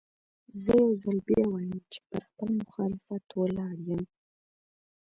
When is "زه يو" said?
0.61-0.89